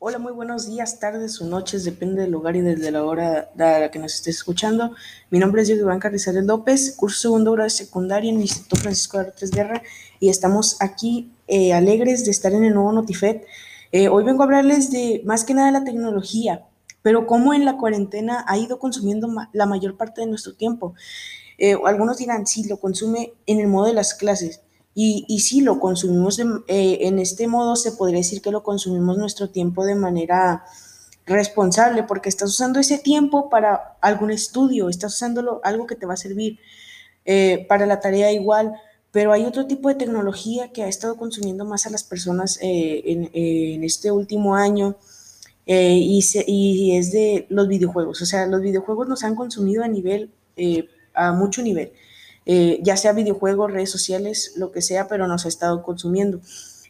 buenos 0.00 0.66
días, 0.66 0.98
tardes 0.98 1.42
o 1.42 1.46
noches, 1.46 1.84
depende 1.84 2.22
del 2.22 2.30
lugar 2.30 2.56
y 2.56 2.62
desde 2.62 2.90
la 2.90 3.04
hora 3.04 3.50
a 3.58 3.78
la 3.80 3.90
que 3.90 3.98
nos 3.98 4.14
estés 4.14 4.36
escuchando. 4.36 4.94
Mi 5.28 5.38
nombre 5.38 5.60
es 5.60 5.68
Diego 5.68 5.82
Iván 5.82 6.00
Carrizales 6.00 6.44
López, 6.44 6.94
curso 6.96 7.20
segundo 7.20 7.52
grado 7.52 7.66
de 7.66 7.70
secundaria 7.70 8.30
en 8.30 8.36
el 8.36 8.42
Instituto 8.42 8.76
Francisco 8.76 9.18
de 9.18 9.24
Artes 9.24 9.50
Guerra 9.50 9.82
y 10.18 10.30
estamos 10.30 10.78
aquí 10.80 11.30
eh, 11.48 11.74
alegres 11.74 12.24
de 12.24 12.30
estar 12.30 12.54
en 12.54 12.64
el 12.64 12.72
nuevo 12.72 12.90
Notifed. 12.92 13.42
Eh, 13.92 14.08
hoy 14.08 14.24
vengo 14.24 14.42
a 14.42 14.46
hablarles 14.46 14.90
de 14.90 15.20
más 15.26 15.44
que 15.44 15.52
nada 15.52 15.70
la 15.70 15.84
tecnología, 15.84 16.64
pero 17.02 17.26
cómo 17.26 17.52
en 17.52 17.66
la 17.66 17.76
cuarentena 17.76 18.42
ha 18.48 18.56
ido 18.56 18.78
consumiendo 18.78 19.28
la 19.52 19.66
mayor 19.66 19.98
parte 19.98 20.22
de 20.22 20.28
nuestro 20.28 20.54
tiempo. 20.54 20.94
Eh, 21.58 21.76
algunos 21.84 22.16
dirán, 22.16 22.46
sí, 22.46 22.66
lo 22.66 22.78
consume 22.78 23.34
en 23.44 23.60
el 23.60 23.66
modo 23.66 23.88
de 23.88 23.92
las 23.92 24.14
clases. 24.14 24.62
Y, 24.94 25.24
y 25.28 25.40
sí, 25.40 25.60
lo 25.60 25.78
consumimos 25.78 26.38
eh, 26.38 26.44
en 26.66 27.18
este 27.18 27.46
modo, 27.46 27.76
se 27.76 27.92
podría 27.92 28.18
decir 28.18 28.42
que 28.42 28.50
lo 28.50 28.62
consumimos 28.62 29.16
nuestro 29.18 29.48
tiempo 29.48 29.84
de 29.84 29.94
manera 29.94 30.64
responsable, 31.26 32.02
porque 32.02 32.28
estás 32.28 32.50
usando 32.50 32.80
ese 32.80 32.98
tiempo 32.98 33.50
para 33.50 33.96
algún 34.00 34.32
estudio, 34.32 34.88
estás 34.88 35.14
usándolo 35.14 35.60
algo 35.62 35.86
que 35.86 35.94
te 35.94 36.06
va 36.06 36.14
a 36.14 36.16
servir 36.16 36.58
eh, 37.24 37.66
para 37.68 37.86
la 37.86 38.00
tarea 38.00 38.32
igual, 38.32 38.74
pero 39.12 39.32
hay 39.32 39.44
otro 39.44 39.66
tipo 39.66 39.88
de 39.88 39.94
tecnología 39.94 40.72
que 40.72 40.82
ha 40.82 40.88
estado 40.88 41.16
consumiendo 41.16 41.64
más 41.64 41.86
a 41.86 41.90
las 41.90 42.02
personas 42.02 42.58
eh, 42.60 43.02
en, 43.04 43.30
en, 43.32 43.84
este 43.84 44.10
último 44.10 44.56
año 44.56 44.96
y, 45.66 46.22
se, 46.22 46.44
y, 46.48 46.96
es 46.96 47.12
de 47.12 47.46
los 47.48 47.68
videojuegos. 47.68 48.22
O 48.22 48.26
sea, 48.26 48.46
los 48.46 48.60
videojuegos 48.60 49.08
nos 49.08 49.22
han 49.22 49.36
consumido 49.36 49.84
a 49.84 49.88
nivel, 49.88 50.32
a 51.14 51.32
mucho 51.32 51.62
nivel. 51.62 51.92
Eh, 52.52 52.80
ya 52.82 52.96
sea 52.96 53.12
videojuegos, 53.12 53.70
redes 53.70 53.92
sociales, 53.92 54.54
lo 54.56 54.72
que 54.72 54.82
sea, 54.82 55.06
pero 55.06 55.28
nos 55.28 55.44
ha 55.44 55.48
estado 55.48 55.84
consumiendo. 55.84 56.40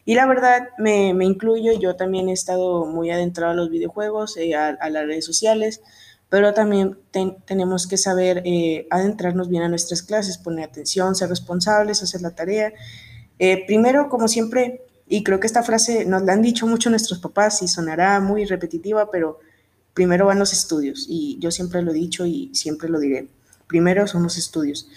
Y 0.05 0.15
la 0.15 0.25
verdad, 0.25 0.69
me, 0.77 1.13
me 1.13 1.25
incluyo, 1.25 1.73
yo 1.79 1.95
también 1.95 2.29
he 2.29 2.33
estado 2.33 2.85
muy 2.85 3.11
adentrado 3.11 3.51
a 3.51 3.55
los 3.55 3.69
videojuegos, 3.69 4.35
eh, 4.37 4.55
a, 4.55 4.89
las 4.89 5.05
redes 5.05 5.25
sociales, 5.25 5.81
pero 6.29 6.53
también 6.53 6.97
ten, 7.11 7.37
tenemos 7.45 7.85
que 7.87 7.97
saber 7.97 8.41
eh, 8.45 8.87
adentrarnos 8.89 9.49
bien 9.49 9.63
a 9.63 9.69
nuestras 9.69 10.01
clases, 10.01 10.37
poner 10.37 10.65
atención, 10.65 11.13
ser 11.13 11.29
responsables, 11.29 12.01
hacer 12.01 12.21
la 12.21 12.31
tarea. 12.31 12.73
Eh, 13.37 13.63
primero, 13.67 14.09
como 14.09 14.27
siempre, 14.27 14.81
y 15.07 15.23
creo 15.23 15.39
que 15.39 15.47
esta 15.47 15.61
frase 15.61 16.05
nos 16.05 16.23
la 16.23 16.33
han 16.33 16.41
dicho 16.41 16.65
mucho 16.65 16.89
nuestros 16.89 17.19
papás 17.19 17.61
y 17.61 17.67
sonará 17.67 18.19
muy 18.21 18.45
repetitiva, 18.45 19.11
pero 19.11 19.39
primero 19.93 20.25
van 20.25 20.39
los 20.39 20.53
estudios, 20.53 21.05
y 21.07 21.37
yo 21.39 21.51
siempre 21.51 21.81
lo 21.83 21.91
he 21.91 21.95
dicho 21.95 22.25
y 22.25 22.49
siempre 22.55 22.89
lo 22.89 22.99
diré. 22.99 23.27
Primero 23.67 24.07
son 24.07 24.23
los 24.23 24.37
estudios. 24.37 24.87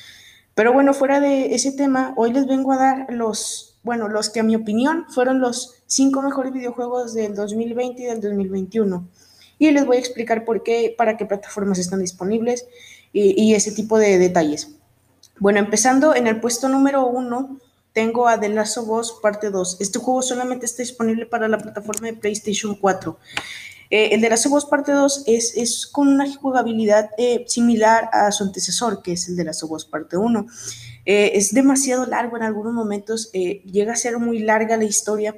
Pero 0.54 0.72
bueno, 0.72 0.94
fuera 0.94 1.20
de 1.20 1.54
ese 1.54 1.72
tema, 1.72 2.14
hoy 2.16 2.32
les 2.32 2.46
vengo 2.46 2.72
a 2.72 2.76
dar 2.76 3.06
los, 3.12 3.76
bueno, 3.82 4.08
los 4.08 4.30
que 4.30 4.40
a 4.40 4.44
mi 4.44 4.54
opinión 4.54 5.06
fueron 5.08 5.40
los 5.40 5.82
cinco 5.86 6.22
mejores 6.22 6.52
videojuegos 6.52 7.12
del 7.14 7.34
2020 7.34 8.02
y 8.02 8.06
del 8.06 8.20
2021. 8.20 9.08
Y 9.58 9.70
les 9.70 9.84
voy 9.84 9.96
a 9.96 10.00
explicar 10.00 10.44
por 10.44 10.62
qué, 10.62 10.94
para 10.96 11.16
qué 11.16 11.26
plataformas 11.26 11.78
están 11.78 12.00
disponibles 12.00 12.66
y, 13.12 13.40
y 13.42 13.54
ese 13.54 13.72
tipo 13.72 13.98
de 13.98 14.18
detalles. 14.18 14.70
Bueno, 15.40 15.58
empezando 15.58 16.14
en 16.14 16.28
el 16.28 16.40
puesto 16.40 16.68
número 16.68 17.06
uno, 17.06 17.58
tengo 17.92 18.28
a 18.28 18.38
The 18.38 18.48
Last 18.48 18.78
of 18.78 18.88
Us 18.88 19.12
Parte 19.22 19.50
2. 19.50 19.78
Este 19.80 19.98
juego 19.98 20.22
solamente 20.22 20.66
está 20.66 20.82
disponible 20.82 21.26
para 21.26 21.48
la 21.48 21.58
plataforma 21.58 22.08
de 22.08 22.14
PlayStation 22.14 22.74
4. 22.74 23.18
Eh, 23.96 24.12
el 24.12 24.20
de 24.20 24.28
Last 24.28 24.46
of 24.46 24.54
Us 24.54 24.64
Parte 24.64 24.90
2 24.90 25.22
es, 25.28 25.56
es 25.56 25.86
con 25.86 26.08
una 26.08 26.26
jugabilidad 26.34 27.10
eh, 27.16 27.44
similar 27.46 28.10
a 28.12 28.32
su 28.32 28.42
antecesor, 28.42 29.02
que 29.02 29.12
es 29.12 29.28
el 29.28 29.36
de 29.36 29.44
Last 29.44 29.62
of 29.62 29.70
Us 29.70 29.84
Parte 29.84 30.16
1. 30.16 30.48
Eh, 31.06 31.30
es 31.34 31.54
demasiado 31.54 32.04
largo 32.04 32.36
en 32.36 32.42
algunos 32.42 32.72
momentos, 32.72 33.30
llega 33.30 33.92
a 33.92 33.96
ser 33.96 34.18
muy 34.18 34.40
larga 34.40 34.76
la 34.76 34.82
historia, 34.82 35.36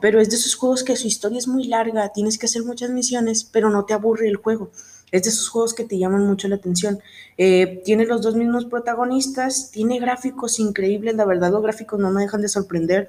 pero 0.00 0.22
es 0.22 0.30
de 0.30 0.36
esos 0.36 0.54
juegos 0.54 0.84
que 0.84 0.96
su 0.96 1.06
historia 1.06 1.36
es 1.36 1.48
muy 1.48 1.64
larga, 1.64 2.10
tienes 2.14 2.38
que 2.38 2.46
hacer 2.46 2.64
muchas 2.64 2.88
misiones, 2.88 3.44
pero 3.44 3.68
no 3.68 3.84
te 3.84 3.92
aburre 3.92 4.26
el 4.26 4.36
juego. 4.36 4.70
Es 5.10 5.22
de 5.22 5.30
esos 5.30 5.48
juegos 5.48 5.74
que 5.74 5.84
te 5.84 5.98
llaman 5.98 6.26
mucho 6.26 6.48
la 6.48 6.56
atención. 6.56 7.00
Eh, 7.38 7.82
tiene 7.84 8.04
los 8.04 8.20
dos 8.20 8.34
mismos 8.34 8.66
protagonistas, 8.66 9.70
tiene 9.70 9.98
gráficos 9.98 10.58
increíbles, 10.58 11.14
la 11.14 11.24
verdad 11.24 11.50
los 11.50 11.62
gráficos 11.62 11.98
no 11.98 12.10
me 12.10 12.22
dejan 12.22 12.42
de 12.42 12.48
sorprender. 12.48 13.08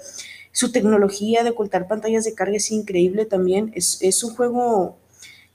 Su 0.52 0.72
tecnología 0.72 1.44
de 1.44 1.52
ocultar 1.52 1.88
pantallas 1.88 2.24
de 2.24 2.34
carga 2.34 2.58
es 2.58 2.72
increíble 2.72 3.26
también. 3.26 3.72
Es, 3.76 4.00
es 4.02 4.24
un 4.24 4.36
juego 4.36 4.98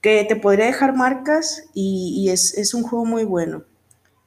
que 0.01 0.25
te 0.25 0.37
podría 0.37 0.67
dejar 0.67 0.95
marcas 0.95 1.65
y, 1.73 2.29
es, 2.29 2.59
es, 2.59 2.75
un 2.75 2.83
juego 2.83 3.05
muy 3.05 3.25
bueno. 3.25 3.65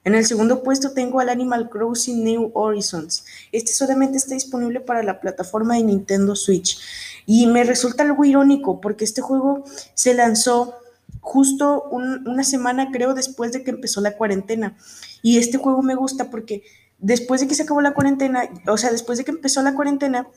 En 0.04 0.16
el 0.16 0.26
segundo 0.26 0.64
puesto 0.64 0.94
tengo 0.94 1.20
al 1.20 1.30
Animal 1.30 1.70
Crossing 1.70 2.24
New 2.24 2.52
Horizons. 2.54 3.26
Este 3.52 3.72
solamente 3.74 4.18
está 4.18 4.34
disponible 4.34 4.80
para 4.80 5.04
la 5.04 5.20
plataforma 5.20 5.76
de 5.76 5.84
Nintendo 5.84 6.36
Switch. 6.36 6.80
Y 7.26 7.46
me 7.46 7.64
resulta 7.64 8.04
algo 8.04 8.26
irónico 8.26 8.82
porque 8.82 9.06
este 9.06 9.22
juego 9.22 9.66
se 9.94 10.14
lanzó 10.14 10.76
justo 11.20 11.84
un, 11.92 12.28
una 12.28 12.44
semana, 12.44 12.90
creo, 12.92 13.14
después 13.14 13.52
de 13.52 13.64
que 13.64 13.72
empezó 13.72 14.02
la 14.02 14.18
cuarentena. 14.18 14.78
Y 15.22 15.38
este 15.38 15.58
juego 15.58 15.84
me 15.84 15.94
gusta 15.94 16.32
porque 16.32 16.64
después 16.98 17.42
de 17.42 17.48
que 17.48 17.56
se 17.56 17.64
acabó 17.64 17.82
la 17.82 17.94
cuarentena, 17.94 18.50
o 18.68 18.78
sea, 18.78 18.92
después 18.92 19.18
de 19.18 19.26
que 19.26 19.32
empezó 19.32 19.62
la 19.62 19.76
cuarentena, 19.76 20.28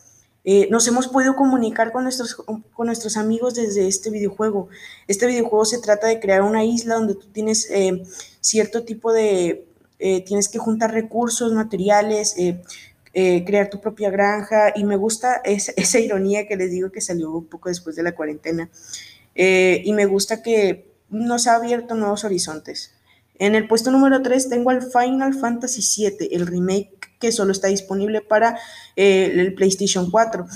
eh, 0.44 0.68
nos 0.70 0.88
hemos 0.88 1.08
podido 1.08 1.36
comunicar 1.36 1.92
con 1.92 2.04
nuestros, 2.04 2.34
con 2.34 2.86
nuestros 2.86 3.16
amigos 3.16 3.54
desde 3.54 3.86
este 3.86 4.10
videojuego. 4.10 4.68
Este 5.06 5.26
videojuego 5.26 5.64
se 5.64 5.80
trata 5.80 6.06
de 6.06 6.18
crear 6.18 6.42
una 6.42 6.64
isla 6.64 6.94
donde 6.94 7.14
tú 7.14 7.26
tienes 7.32 7.68
eh, 7.70 8.02
cierto 8.40 8.84
tipo 8.84 9.12
de, 9.12 9.66
eh, 9.98 10.22
tienes 10.24 10.48
que 10.48 10.58
juntar 10.58 10.92
recursos, 10.92 11.52
materiales, 11.52 12.34
eh, 12.38 13.44
crear 13.44 13.68
tu 13.68 13.80
propia 13.80 14.08
granja 14.08 14.72
y 14.74 14.84
me 14.84 14.96
gusta 14.96 15.42
esa, 15.44 15.72
esa, 15.76 15.98
ironía 15.98 16.46
que 16.46 16.56
les 16.56 16.70
digo 16.70 16.90
que 16.90 17.00
salió 17.00 17.30
un 17.32 17.46
poco 17.46 17.68
después 17.68 17.96
de 17.96 18.02
la 18.02 18.12
cuarentena. 18.12 18.70
Y 19.34 19.92
me 19.94 20.04
gusta 20.04 20.42
que 20.42 20.90
nos 21.08 21.46
ha 21.46 21.56
abierto 21.56 21.94
nuevos 21.94 22.24
horizontes. 22.24 22.92
En 23.38 23.54
el 23.54 23.66
puesto 23.66 23.90
número 23.90 24.20
3 24.20 24.50
tengo 24.50 24.70
al 24.70 24.82
Final 24.82 25.32
Fantasy 25.34 25.80
VII, 25.80 26.28
el 26.30 26.46
remake 26.46 27.09
que 27.20 27.32
solo 27.32 27.52
está 27.52 27.68
disponible 27.68 28.20
para 28.22 28.58
eh, 28.96 29.30
el 29.34 29.54
PlayStation 29.54 30.10
4. 30.10 30.46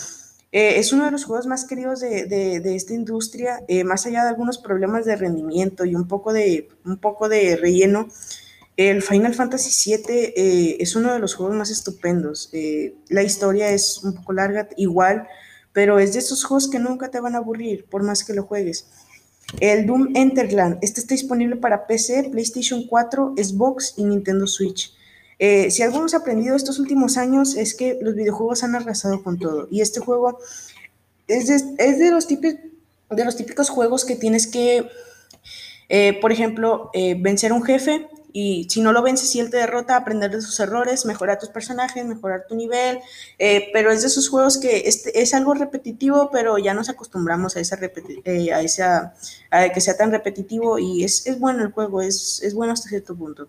Eh, 0.57 0.79
es 0.79 0.93
uno 0.93 1.05
de 1.05 1.11
los 1.11 1.25
juegos 1.25 1.49
más 1.49 1.65
queridos 1.65 1.99
de, 1.99 2.27
de, 2.27 2.61
de 2.61 2.77
esta 2.77 2.95
industria, 2.95 3.65
eh, 3.67 3.83
más 3.83 4.07
allá 4.07 4.23
de 4.23 4.29
algunos 4.29 4.59
problemas 4.59 5.05
de 5.05 5.17
rendimiento 5.17 5.85
y 5.85 5.97
un 5.97 6.07
poco 6.07 6.33
de, 6.33 6.69
un 6.85 6.99
poco 6.99 7.29
de 7.29 7.57
relleno. 7.57 8.09
El 8.77 9.03
Final 9.03 9.35
Fantasy 9.35 9.97
VII 9.97 10.05
eh, 10.09 10.77
es 10.79 10.95
uno 10.95 11.13
de 11.13 11.19
los 11.19 11.35
juegos 11.35 11.57
más 11.57 11.71
estupendos. 11.71 12.51
la 13.09 13.25
historia 13.25 13.71
es 13.71 14.05
un 14.05 14.15
poco 14.15 14.33
larga, 14.33 14.69
igual, 14.77 15.27
pero 15.73 15.99
es 15.99 16.13
de 16.13 16.21
esos 16.21 16.45
juegos 16.45 16.71
que 16.71 16.79
nunca 16.79 17.11
te 17.11 17.19
van 17.19 17.35
a 17.35 17.39
aburrir, 17.39 17.87
por 17.87 18.05
más 18.05 18.23
que 18.23 18.33
lo 18.33 18.45
juegues. 18.45 18.87
El 19.59 19.87
Doom 19.87 20.13
Enterland, 20.15 20.79
este 20.83 21.01
está 21.01 21.15
disponible 21.15 21.57
para 21.57 21.89
PC, 21.89 22.29
PlayStation 22.31 22.87
4, 22.87 23.35
Xbox 23.37 23.95
y 23.97 24.05
Nintendo 24.05 24.47
Switch. 24.47 24.95
Eh, 25.39 25.71
si 25.71 25.83
algo 25.83 25.99
hemos 25.99 26.15
aprendido 26.15 26.57
estos 26.57 26.79
últimos 26.79 27.17
años 27.17 27.57
es 27.57 27.75
que 27.75 27.99
los 28.01 28.15
videojuegos 28.15 28.63
han 28.65 28.75
arrasado 28.75 29.23
con 29.23 29.39
todo. 29.39 29.69
Y 29.71 29.81
este 29.81 30.01
juego 30.01 30.39
es 31.27 31.49
de, 31.49 31.55
es 31.79 31.99
de, 31.99 32.11
los, 32.11 32.27
típicos, 32.27 32.61
de 33.11 33.25
los 33.25 33.37
típicos 33.37 33.69
juegos 33.69 34.05
que 34.05 34.17
tienes 34.17 34.47
que, 34.47 34.89
eh, 35.89 36.19
por 36.21 36.33
ejemplo, 36.33 36.91
eh, 36.93 37.17
vencer 37.19 37.53
a 37.53 37.55
un 37.55 37.63
jefe 37.63 38.09
y 38.37 38.67
si 38.69 38.81
no 38.81 38.93
lo 38.93 39.01
vences 39.01 39.33
y 39.37 39.39
él 39.39 39.49
te 39.49 39.59
derrota, 39.59 39.95
aprender 39.95 40.29
de 40.33 40.43
sus 40.43 40.59
errores, 40.59 41.07
mejorar 41.07 41.39
tus 41.39 41.51
personajes, 41.51 42.05
mejorar 42.05 42.47
tu 42.49 42.57
nivel, 42.57 42.99
eh, 43.39 43.71
pero 43.73 43.93
es 43.93 44.01
de 44.01 44.09
esos 44.09 44.29
juegos 44.29 44.59
que 44.59 44.89
es, 44.89 45.07
es, 45.15 45.35
algo 45.35 45.55
repetitivo, 45.55 46.31
pero 46.33 46.59
ya 46.59 46.75
nos 46.75 46.89
acostumbramos 46.89 47.57
a, 47.57 47.61
esa, 47.61 47.79
eh, 48.25 48.51
a, 48.53 49.15
a 49.53 49.69
que 49.69 49.81
sea 49.81 49.97
tan 49.97 50.11
repetitivo 50.11 50.81
y 50.81 51.05
es, 51.05 51.29
es 51.29 51.39
bueno 51.39 51.63
el 51.63 51.71
juego, 51.71 52.03
es, 52.03 52.43
es, 52.43 52.55
bueno 52.55 52.73
hasta 52.73 52.89
cierto 52.89 53.15
punto. 53.15 53.47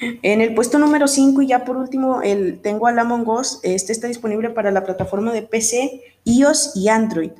En 0.00 0.40
el 0.40 0.54
puesto 0.54 0.78
número 0.78 1.06
5 1.06 1.42
y 1.42 1.48
ya 1.48 1.64
por 1.64 1.76
último 1.76 2.22
el, 2.22 2.60
tengo 2.62 2.86
al 2.86 2.98
Among 2.98 3.28
Us, 3.28 3.60
este 3.62 3.92
está 3.92 4.06
disponible 4.06 4.48
para 4.48 4.70
la 4.70 4.82
plataforma 4.82 5.32
de 5.32 5.42
PC, 5.42 6.00
iOS 6.24 6.72
y 6.74 6.88
Android. 6.88 7.32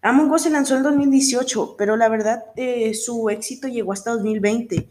Among 0.00 0.30
Us 0.30 0.42
se 0.42 0.50
lanzó 0.50 0.76
en 0.76 0.84
2018, 0.84 1.74
pero 1.76 1.96
la 1.96 2.08
verdad 2.08 2.44
eh, 2.54 2.94
su 2.94 3.30
éxito 3.30 3.66
llegó 3.66 3.92
hasta 3.92 4.12
2020 4.12 4.88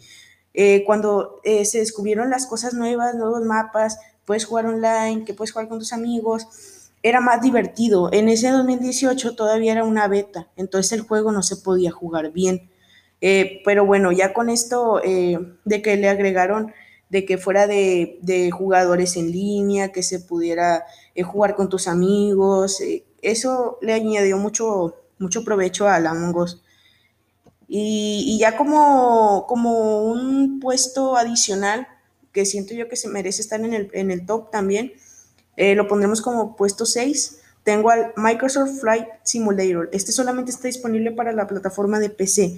eh, 0.53 0.83
cuando 0.85 1.39
eh, 1.45 1.63
se 1.63 1.79
descubrieron 1.79 2.29
las 2.29 2.45
cosas 2.45 2.73
nuevas, 2.73 3.15
nuevos 3.15 3.43
mapas, 3.43 3.99
puedes 4.25 4.43
jugar 4.43 4.65
online, 4.65 5.23
que 5.23 5.33
puedes 5.33 5.53
jugar 5.53 5.69
con 5.69 5.79
tus 5.79 5.93
amigos, 5.93 6.89
era 7.03 7.21
más 7.21 7.41
divertido. 7.41 8.11
En 8.11 8.27
ese 8.27 8.49
2018 8.49 9.33
todavía 9.35 9.71
era 9.71 9.85
una 9.85 10.09
beta, 10.09 10.49
entonces 10.57 10.91
el 10.91 11.01
juego 11.01 11.31
no 11.31 11.41
se 11.41 11.55
podía 11.55 11.91
jugar 11.91 12.31
bien. 12.31 12.69
Pero 13.63 13.85
bueno, 13.85 14.11
ya 14.11 14.33
con 14.33 14.49
esto 14.49 14.99
de 15.01 15.81
que 15.81 15.95
le 15.95 16.09
agregaron 16.09 16.73
de 17.13 17.25
que 17.25 17.37
fuera 17.37 17.67
de, 17.67 18.17
de 18.23 18.49
jugadores 18.49 19.17
en 19.17 19.31
línea, 19.31 19.91
que 19.91 20.01
se 20.01 20.19
pudiera 20.19 20.83
eh, 21.13 21.21
jugar 21.21 21.55
con 21.55 21.69
tus 21.69 21.87
amigos, 21.87 22.81
eso 23.21 23.77
le 23.83 23.93
añadió 23.93 24.39
mucho, 24.39 24.95
mucho 25.19 25.43
provecho 25.43 25.87
a 25.87 25.97
Among 25.97 26.35
Us. 26.35 26.63
Y, 27.67 28.23
y, 28.25 28.39
ya 28.39 28.57
como, 28.57 29.45
como 29.47 30.05
un 30.05 30.59
puesto 30.59 31.15
adicional, 31.15 31.87
que 32.31 32.47
siento 32.47 32.73
yo 32.73 32.89
que 32.89 32.95
se 32.95 33.09
merece 33.09 33.43
estar 33.43 33.61
en 33.61 33.75
el, 33.75 33.91
en 33.93 34.09
el 34.09 34.25
top 34.25 34.49
también, 34.49 34.93
eh, 35.55 35.75
lo 35.75 35.87
pondremos 35.87 36.19
como 36.19 36.55
puesto 36.55 36.83
6, 36.83 37.41
tengo 37.63 37.91
al 37.91 38.11
Microsoft 38.17 38.79
Flight 38.79 39.05
Simulator. 39.21 39.87
Este 39.93 40.11
solamente 40.11 40.49
está 40.49 40.67
disponible 40.67 41.11
para 41.11 41.31
la 41.31 41.45
plataforma 41.45 41.99
de 41.99 42.09
PC. 42.09 42.57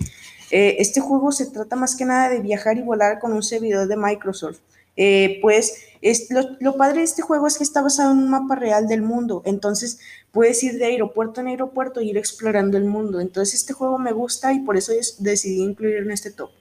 Eh, 0.51 0.77
este 0.79 1.01
juego 1.01 1.31
se 1.31 1.47
trata 1.47 1.75
más 1.75 1.95
que 1.95 2.05
nada 2.05 2.29
de 2.29 2.39
viajar 2.39 2.77
y 2.77 2.81
volar 2.81 3.19
con 3.19 3.33
un 3.33 3.43
servidor 3.43 3.87
de 3.87 3.97
Microsoft. 3.97 4.59
Eh, 4.97 5.39
pues 5.41 5.77
es, 6.01 6.29
lo, 6.59 6.77
padre 6.77 6.99
de 6.99 7.03
este 7.03 7.21
juego 7.21 7.47
es 7.47 7.57
que 7.57 7.63
está 7.63 7.81
basado 7.81 8.11
en 8.11 8.19
un 8.19 8.29
mapa 8.29 8.55
real 8.55 8.87
del 8.87 9.01
mundo, 9.01 9.41
entonces 9.45 9.99
puedes 10.31 10.63
ir 10.63 10.77
de 10.77 10.85
aeropuerto 10.85 11.41
en 11.41 11.47
aeropuerto 11.47 11.99
e 11.99 12.05
ir 12.05 12.17
explorando 12.17 12.77
el 12.77 12.85
mundo. 12.85 13.19
Entonces 13.19 13.55
este 13.55 13.73
juego 13.73 13.97
me 13.97 14.13
gusta 14.13 14.53
y 14.53 14.59
por 14.59 14.77
eso 14.77 14.93
decidí 15.19 15.61
incluirlo 15.61 16.05
en 16.05 16.11
este 16.11 16.31
top. 16.31 16.51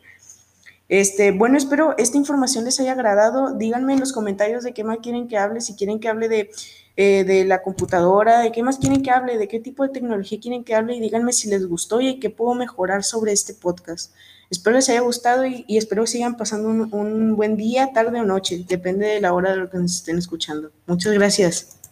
Este, 0.88 1.32
bueno, 1.32 1.56
espero 1.56 1.94
esta 1.96 2.18
información 2.18 2.64
les 2.64 2.78
haya 2.80 2.92
agradado. 2.92 3.54
Díganme 3.54 3.94
en 3.94 4.00
los 4.00 4.12
comentarios 4.12 4.64
de 4.64 4.74
qué 4.74 4.84
más 4.84 4.98
quieren 4.98 5.28
que 5.28 5.38
hable, 5.38 5.60
si 5.60 5.74
quieren 5.74 5.98
que 5.98 6.08
hable 6.08 6.28
de, 6.28 6.50
eh, 6.96 7.24
de 7.24 7.44
la 7.44 7.62
computadora, 7.62 8.40
de 8.40 8.52
qué 8.52 8.62
más 8.62 8.78
quieren 8.78 9.02
que 9.02 9.10
hable, 9.10 9.38
de 9.38 9.48
qué 9.48 9.60
tipo 9.60 9.82
de 9.82 9.88
tecnología 9.88 10.38
quieren 10.40 10.62
que 10.62 10.74
hable 10.74 10.94
y 10.94 11.00
díganme 11.00 11.32
si 11.32 11.48
les 11.48 11.66
gustó 11.66 12.00
y 12.00 12.20
qué 12.20 12.30
puedo 12.30 12.54
mejorar 12.54 13.02
sobre 13.02 13.32
este 13.32 13.54
podcast. 13.54 14.12
Espero 14.50 14.76
les 14.76 14.88
haya 14.90 15.00
gustado 15.00 15.44
y, 15.46 15.64
espero 15.68 16.02
que 16.02 16.08
sigan 16.08 16.36
pasando 16.36 16.68
un, 16.68 16.94
un 16.94 17.34
buen 17.34 17.56
día, 17.56 17.92
tarde 17.92 18.20
o 18.20 18.24
noche, 18.24 18.64
depende 18.68 19.06
de 19.06 19.20
la 19.20 19.32
hora 19.32 19.52
de 19.52 19.56
lo 19.56 19.70
que 19.70 19.78
nos 19.78 19.96
estén 19.96 20.18
escuchando. 20.18 20.70
Muchas 20.86 21.14
gracias. 21.14 21.78